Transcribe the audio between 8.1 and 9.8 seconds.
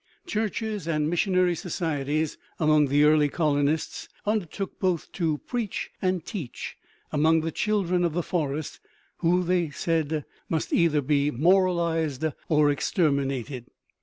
the forest, who,